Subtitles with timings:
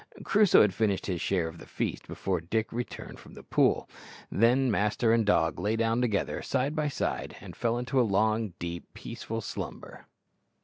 [0.23, 3.87] Crusoe had finished his share of the feast before Dick returned from the pool.
[4.31, 8.53] Then master and dog lay down together side by side and fell into a long,
[8.57, 10.07] deep, peaceful slumber.